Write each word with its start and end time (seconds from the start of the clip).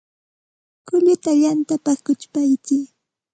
Kulluta 0.87 1.31
yantapa 1.43 1.91
kuchpatsiy 2.03 2.85